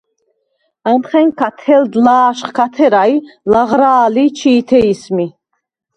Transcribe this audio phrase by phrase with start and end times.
[0.91, 3.15] ამხენქა თელდ ლა̄შხ ქა თერა ი
[3.51, 5.27] ლაღრა̄ლი̄ ჩი̄თე ისმი.